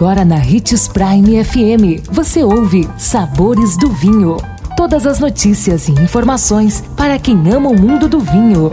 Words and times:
Agora 0.00 0.24
na 0.24 0.36
Ritz 0.36 0.88
Prime 0.88 1.44
FM, 1.44 2.08
você 2.10 2.42
ouve 2.42 2.88
Sabores 2.96 3.76
do 3.76 3.90
Vinho. 3.90 4.38
Todas 4.74 5.06
as 5.06 5.20
notícias 5.20 5.88
e 5.88 5.92
informações 5.92 6.82
para 6.96 7.18
quem 7.18 7.36
ama 7.52 7.68
o 7.68 7.78
mundo 7.78 8.08
do 8.08 8.18
vinho. 8.18 8.72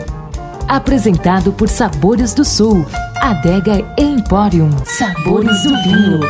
Apresentado 0.70 1.52
por 1.52 1.68
Sabores 1.68 2.34
do 2.34 2.46
Sul, 2.46 2.86
Adega 3.18 3.86
Emporium. 3.98 4.70
Sabores 4.86 5.64
do 5.64 5.84
Vinho. 5.84 6.22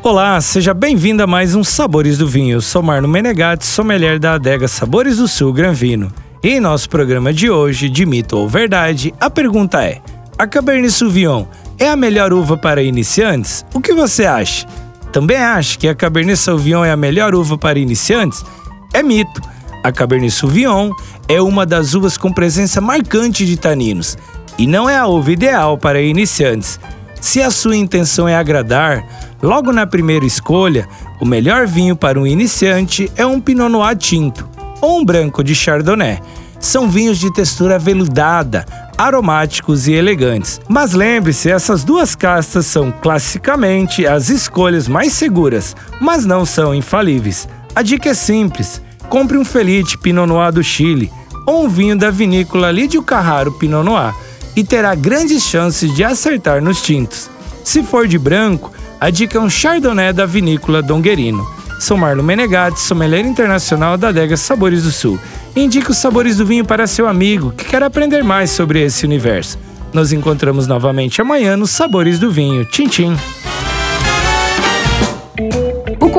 Olá, 0.00 0.40
seja 0.40 0.72
bem-vindo 0.72 1.24
a 1.24 1.26
mais 1.26 1.56
um 1.56 1.64
Sabores 1.64 2.18
do 2.18 2.28
Vinho. 2.28 2.58
Eu 2.58 2.60
sou 2.60 2.84
Marno 2.84 3.08
Menegatti, 3.08 3.66
sommelier 3.66 4.20
da 4.20 4.34
adega 4.34 4.68
Sabores 4.68 5.16
do 5.16 5.26
Sul 5.26 5.52
Granvino. 5.52 6.12
E 6.40 6.50
em 6.50 6.60
nosso 6.60 6.88
programa 6.88 7.32
de 7.32 7.50
hoje, 7.50 7.88
de 7.88 8.06
mito 8.06 8.36
ou 8.36 8.48
verdade, 8.48 9.12
a 9.20 9.28
pergunta 9.28 9.82
é: 9.82 10.00
a 10.38 10.46
Cabernet 10.46 10.92
Sauvignon 10.92 11.46
é 11.78 11.88
a 11.88 11.96
melhor 11.96 12.32
uva 12.32 12.56
para 12.56 12.82
iniciantes? 12.82 13.64
O 13.74 13.80
que 13.80 13.92
você 13.92 14.24
acha? 14.24 14.66
Também 15.12 15.36
acha 15.36 15.78
que 15.78 15.88
a 15.88 15.94
Cabernet 15.94 16.36
Sauvignon 16.36 16.84
é 16.84 16.90
a 16.90 16.96
melhor 16.96 17.34
uva 17.34 17.56
para 17.56 17.78
iniciantes? 17.78 18.44
É 18.92 19.02
mito. 19.02 19.40
A 19.82 19.92
Cabernet 19.92 20.32
Sauvignon 20.32 20.90
é 21.28 21.40
uma 21.40 21.64
das 21.66 21.94
uvas 21.94 22.16
com 22.16 22.32
presença 22.32 22.80
marcante 22.80 23.44
de 23.44 23.56
taninos 23.56 24.16
e 24.58 24.66
não 24.66 24.88
é 24.88 24.96
a 24.96 25.06
uva 25.06 25.32
ideal 25.32 25.76
para 25.76 26.00
iniciantes. 26.00 26.80
Se 27.20 27.40
a 27.40 27.50
sua 27.50 27.76
intenção 27.76 28.28
é 28.28 28.36
agradar, 28.36 29.06
logo 29.42 29.72
na 29.72 29.86
primeira 29.86 30.26
escolha, 30.26 30.88
o 31.20 31.24
melhor 31.24 31.66
vinho 31.66 31.96
para 31.96 32.20
um 32.20 32.26
iniciante 32.26 33.10
é 33.16 33.24
um 33.24 33.40
Pinot 33.40 33.70
Noir 33.70 33.96
tinto 33.96 34.48
ou 34.80 35.00
um 35.00 35.04
branco 35.04 35.42
de 35.42 35.54
Chardonnay. 35.54 36.20
São 36.60 36.88
vinhos 36.88 37.18
de 37.18 37.32
textura 37.32 37.78
veludada, 37.78 38.66
aromáticos 38.96 39.86
e 39.88 39.92
elegantes. 39.92 40.60
Mas 40.68 40.92
lembre-se, 40.92 41.50
essas 41.50 41.84
duas 41.84 42.14
castas 42.14 42.66
são 42.66 42.90
classicamente 42.90 44.06
as 44.06 44.30
escolhas 44.30 44.88
mais 44.88 45.12
seguras, 45.12 45.76
mas 46.00 46.24
não 46.24 46.44
são 46.44 46.74
infalíveis. 46.74 47.48
A 47.74 47.82
dica 47.82 48.10
é 48.10 48.14
simples: 48.14 48.80
compre 49.08 49.36
um 49.36 49.44
Felite 49.44 49.98
Pinot 49.98 50.26
Noir 50.26 50.52
do 50.52 50.62
Chile 50.62 51.12
ou 51.46 51.64
um 51.64 51.68
vinho 51.68 51.96
da 51.96 52.10
vinícola 52.10 52.70
Lídio 52.70 53.02
Carraro 53.02 53.52
Pinot 53.52 53.84
Noir 53.84 54.14
e 54.56 54.62
terá 54.62 54.94
grandes 54.94 55.42
chances 55.42 55.92
de 55.94 56.04
acertar 56.04 56.62
nos 56.62 56.80
tintos. 56.80 57.28
Se 57.64 57.82
for 57.82 58.06
de 58.06 58.18
branco, 58.18 58.72
a 59.00 59.10
dica 59.10 59.38
é 59.38 59.40
um 59.40 59.50
Chardonnay 59.50 60.12
da 60.12 60.26
vinícola 60.26 60.82
Donguerino. 60.82 61.44
Sou 61.80 61.96
Marlon 61.96 62.22
Menegatti, 62.22 62.80
sommelier 62.80 63.26
internacional 63.26 63.98
da 63.98 64.08
adega 64.08 64.36
Sabores 64.36 64.84
do 64.84 64.90
Sul. 64.90 65.18
Indique 65.56 65.90
os 65.90 65.98
sabores 65.98 66.36
do 66.36 66.46
vinho 66.46 66.64
para 66.64 66.86
seu 66.86 67.06
amigo 67.06 67.52
que 67.52 67.64
quer 67.64 67.82
aprender 67.82 68.24
mais 68.24 68.50
sobre 68.50 68.82
esse 68.82 69.04
universo. 69.06 69.58
Nos 69.92 70.12
encontramos 70.12 70.66
novamente 70.66 71.22
amanhã 71.22 71.56
nos 71.56 71.70
Sabores 71.70 72.18
do 72.18 72.28
Vinho. 72.28 72.64
Tchim, 72.64 72.88
tchim! 72.88 73.43